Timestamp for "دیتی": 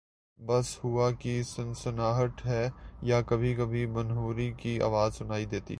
5.45-5.65